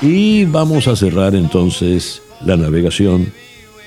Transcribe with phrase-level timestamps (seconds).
[0.00, 3.32] Y vamos a cerrar entonces la navegación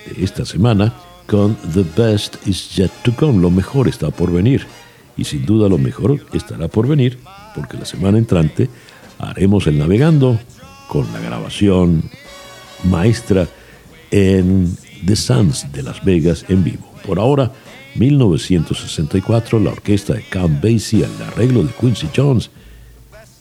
[0.05, 0.93] de esta semana
[1.25, 3.41] con The Best is Yet to Come.
[3.41, 4.67] Lo mejor está por venir.
[5.15, 7.17] Y sin duda lo mejor estará por venir
[7.55, 8.69] porque la semana entrante
[9.19, 10.37] haremos el navegando
[10.89, 12.03] con la grabación
[12.83, 13.47] maestra
[14.09, 14.75] en
[15.05, 16.91] The Suns de Las Vegas en vivo.
[17.05, 17.53] Por ahora,
[17.95, 22.49] 1964, la orquesta de Count Basie, el arreglo de Quincy Jones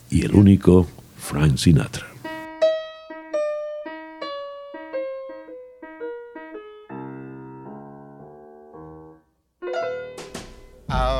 [0.09, 0.87] y el único
[1.17, 2.10] Frank Sinatra.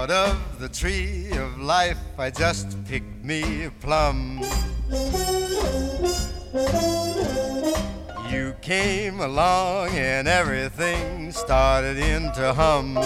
[0.02, 4.42] Out of the tree of life, I just picked me a plum.
[8.32, 12.98] You came along and everything started into hum.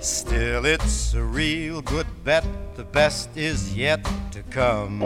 [0.00, 2.44] Still, it's a real good bet,
[2.74, 4.98] the best is yet to come.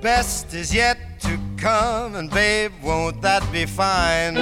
[0.00, 0.96] Best is yet
[1.60, 4.34] come, and babe, won't that be fine?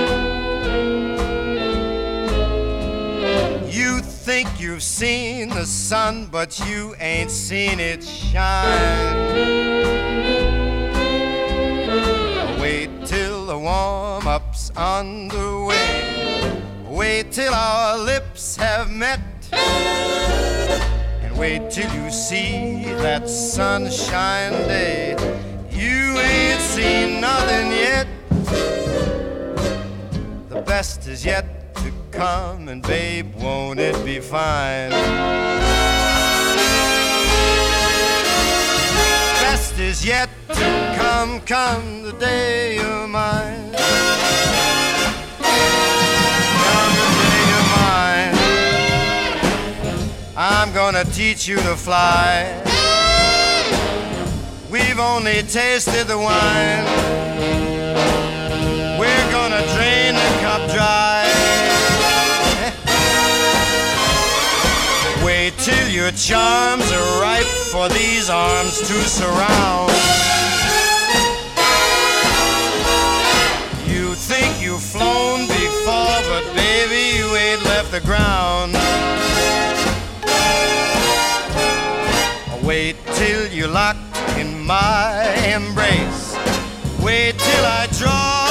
[3.69, 9.17] You think you've seen the sun, but you ain't seen it shine.
[12.61, 16.63] Wait till the warm up's underway.
[16.87, 19.21] Wait till our lips have met.
[19.53, 24.88] And wait till you see that sunshine day.
[30.79, 34.91] Best is yet to come, and babe, won't it be fine?
[39.43, 43.73] Best is yet to come, come the day you're mine.
[46.67, 48.37] Come the day you're mine.
[50.37, 52.55] I'm gonna teach you to fly.
[54.71, 57.28] We've only tasted the wine.
[65.49, 69.91] Wait till your charms are ripe for these arms to surround.
[73.87, 78.75] You think you've flown before, but baby, you ain't left the ground.
[82.63, 86.37] Wait till you're locked in my embrace.
[87.01, 88.51] Wait till I draw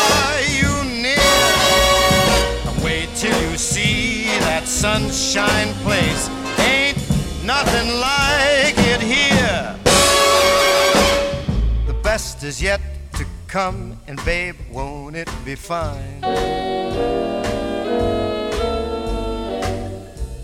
[0.50, 2.84] you near.
[2.84, 6.37] Wait till you see that sunshine place.
[7.48, 9.74] Nothing like it here.
[11.88, 12.82] The best is yet
[13.14, 16.20] to come, and babe, won't it be fine?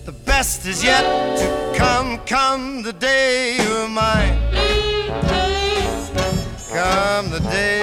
[0.06, 1.04] The best is yet
[1.40, 4.40] to come, come the day you're mine.
[6.72, 7.83] Come the day